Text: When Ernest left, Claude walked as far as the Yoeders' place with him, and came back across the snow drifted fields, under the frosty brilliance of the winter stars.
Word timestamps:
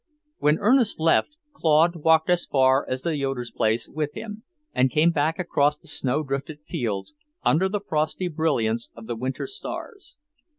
When 0.39 0.57
Ernest 0.57 0.99
left, 0.99 1.37
Claude 1.53 1.97
walked 1.97 2.27
as 2.31 2.47
far 2.47 2.89
as 2.89 3.03
the 3.03 3.11
Yoeders' 3.15 3.51
place 3.53 3.87
with 3.87 4.15
him, 4.15 4.41
and 4.73 4.89
came 4.89 5.11
back 5.11 5.37
across 5.37 5.77
the 5.77 5.87
snow 5.87 6.23
drifted 6.23 6.63
fields, 6.63 7.13
under 7.43 7.69
the 7.69 7.81
frosty 7.87 8.27
brilliance 8.27 8.89
of 8.95 9.05
the 9.05 9.15
winter 9.15 9.45
stars. 9.45 10.17